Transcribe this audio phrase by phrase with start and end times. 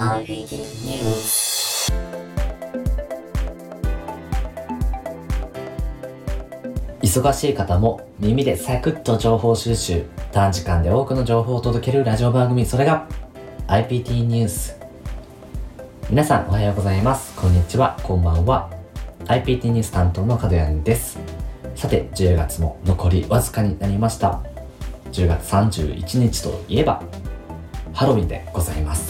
[0.00, 1.92] IPT News
[7.02, 13.08] 忙しい方も耳でサクッと情報収集短時間で多くの情報を届けるラジオ番組それが
[13.66, 14.80] IPT ニュース。
[16.08, 17.38] 皆さんおはようございます。
[17.38, 17.98] こんにちは。
[18.02, 18.70] こんばんは。
[19.26, 21.18] IPT ニュース担当の角谷です。
[21.74, 24.40] さて10月も残りわずかになりました。
[25.12, 27.02] 10月31日といえば
[27.92, 29.09] ハロウィンでございます。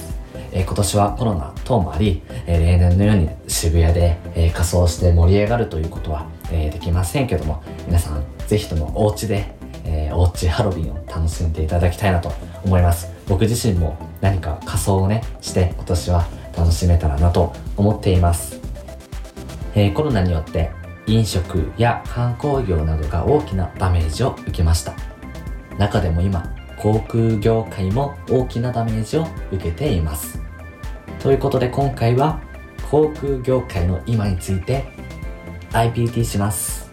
[0.53, 12.33] え、今年はコロナ等もあり、え、例年のように渋谷で、え、仮装して盛り上がるということは、えできませんけども皆さんぜひともお家で、えおうちハロウィンを楽しんでいただきたいなと
[12.65, 13.11] 思います。
[13.28, 18.61] 僕自身も何か仮装をねして今年は楽しめたらなと思っています、
[19.75, 20.70] えコロナによって
[21.06, 24.95] 飲食や観光業などが大きなダメージを受けました。
[25.78, 26.45] 中でも今
[26.80, 30.41] 航空業界も大きなダメージを受けています。
[31.19, 32.41] ということで今回は
[32.91, 34.86] 航空業界の今について
[35.73, 36.91] IPT します。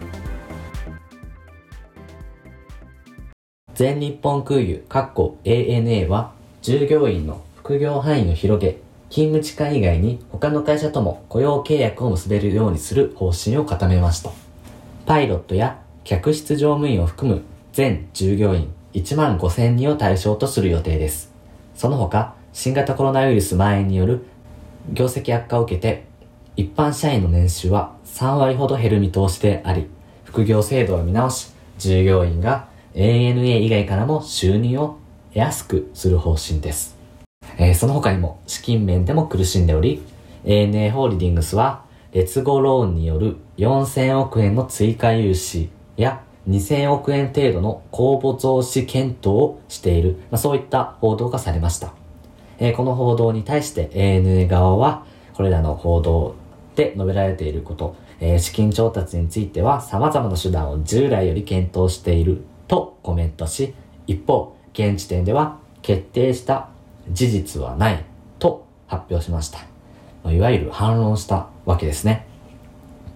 [3.74, 8.76] 全日本空輸 ANA は従業員の副業範囲を広げ
[9.08, 14.32] 勤務時間以外に他の会社とも雇用契約を結べるようにする方針を固めました。
[15.06, 21.32] パイロットや客室乗務員を含む全従業員1万5000人を対象とする予定です
[21.74, 24.24] その他新型コロナウイルス蔓延による
[24.92, 26.04] 業績悪化を受けて、
[26.56, 29.86] 一般社員の年収は3割ほど減る見通しであり、
[30.24, 36.96] 副業制度を見直し、従業員が ANA 以外からも収入を得やすくする方針です。
[37.58, 40.02] えー、その他にも資金面でも苦しんでおり、
[40.44, 51.92] ANA ホールディングスは、劣後ローンによる4000億円の追加融資や2000億円程度の公募増資検討をしている、まあ、そういった報道がされました。
[52.58, 55.04] えー、この報道に対して ANA 側は、
[55.34, 56.34] これらの報道
[56.74, 63.74] で述べられていること、えー、資金調達については様々な手段を従来より検討しているとコメントし、
[64.06, 66.68] 一方、現時点では決定した
[67.10, 68.04] 事実はない
[68.38, 69.60] と発表しました。
[70.30, 72.26] いわゆる反論したわけですね。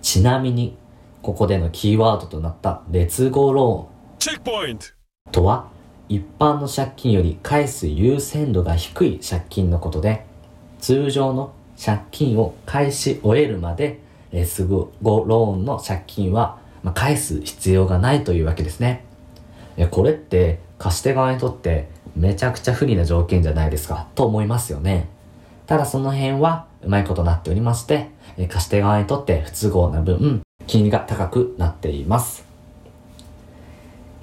[0.02, 0.76] ちなみに、
[1.22, 4.78] ここでのキーワードとなった劣後ローン
[5.30, 5.68] とは
[6.08, 10.26] 一般の借金より返す優先度が低い借金のことで、
[10.78, 14.00] 通常の借金を返し終えるまで、
[14.30, 19.06] えすぐ後ローンの借金は、ま返す必要がないというわけですね。
[19.78, 25.08] えこれって貸し手側にとってめちゃくちゃ不利な条件じゃないですか、と思いますよね。
[25.66, 32.44] ただその辺はうまいことなっておりまして、え貸し手側にとって不都合な分、金利が高くなっています。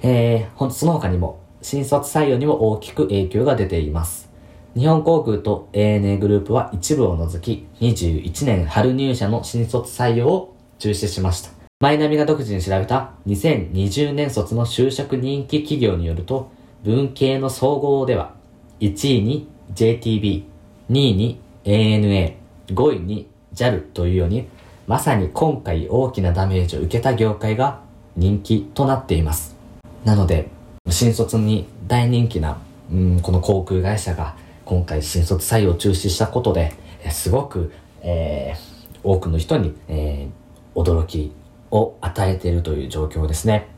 [0.02, 4.30] えー、その他にも、新卒採用にも大きく影響が出ています。
[4.76, 11.50] 日本航空と ANA グループは一部を除き、21年春入社の新卒採用を中止しました。
[11.80, 16.50] マイナビが独自に調べた2020年卒の就職人気企業によると、
[16.84, 18.34] 文系の総合では、
[18.80, 20.44] 1位に JTB、
[20.90, 22.34] 2位に ANA、
[22.68, 24.46] 5位に JAL というように、
[24.90, 27.78] まさに今回大きなダメージを受けた業界が
[28.16, 29.54] 人気となっています。
[30.04, 30.48] なので、
[30.88, 32.58] 新卒に大人気な、
[32.92, 34.34] うん、この航空会社が
[34.64, 36.72] 今回新卒採用を中止したことで、
[37.12, 41.30] すごく、えー、多くの人に、えー、驚き
[41.70, 43.68] を与えているという状況ですね。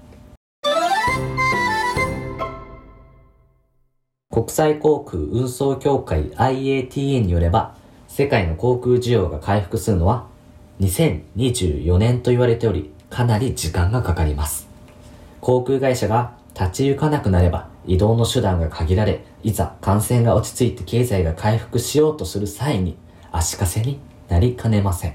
[4.31, 7.75] 国際航空運送協会 IATA によれば、
[8.09, 10.32] 世界の航空需要が回復するのは
[10.83, 14.69] 2024年と言われており、かなり時間がかかります。
[15.41, 22.97] 航空会社が立ち行かなくなれば移動の手段が限られ、いざ感染が落ち着いて経済が回復しようとする際に
[23.31, 25.15] 足かせになりかねません。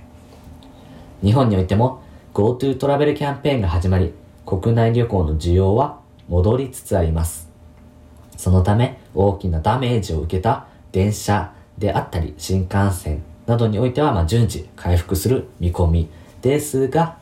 [1.21, 2.01] 日本においても
[2.33, 4.13] GoTo トラベルキャンペーンが始まり、
[4.45, 7.49] 国内旅行の需要は戻りつつあります。
[8.37, 16.09] そのため大きなダメージを受けた電車であったり新幹線などにおいてはまあ順次回復する見込み
[16.41, 17.17] ですが、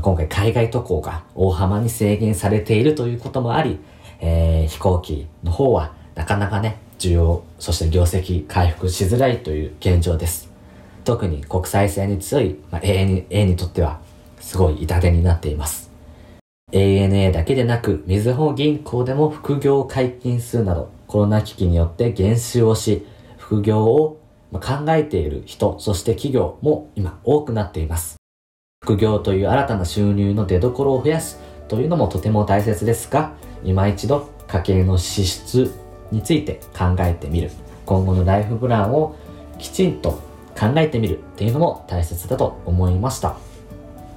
[0.00, 3.78] 今回海外渡航が大幅に制限されているということもあり、
[4.20, 10.50] えー、飛行機の方はなかなかね、需要、そして業績回復しづらいという現状です。
[11.04, 14.00] 特に国際線に強い、まあ、ANA にとっては
[14.40, 15.90] すごい痛手になっています。
[16.72, 23.06] ANA だけでなく、みずほ銀行でも副業を解禁数などコロナ危機によって減収をし、
[23.36, 24.20] 副業を
[24.52, 28.16] 考えている人、そして企業も今多くなっています。
[28.82, 33.34] 副業という新たな収入の出所を増やすというのもとても大切ですが、
[33.64, 35.74] 今一度家計の支出
[36.12, 37.50] について考えてみる。
[37.84, 39.16] 今後のライフプランを
[39.58, 40.12] きちんと
[40.58, 43.36] 考えてみるっていうのも大切だと思いました。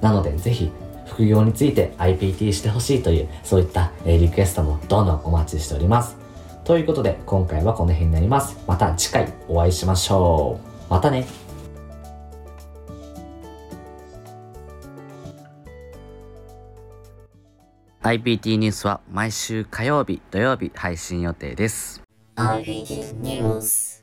[0.00, 0.70] なのでぜひ
[1.06, 6.16] 副業について IPT してほしいというそういったリクエストもどんどんお待ちしております。
[6.64, 8.58] ということで今回はこの辺になります。
[8.66, 10.90] また次回お会いしましょう。
[10.90, 11.26] またね。
[18.02, 22.02] IPT ニュースは毎週火曜日、土曜日配信予定です。
[22.36, 23.99] IPT ニュース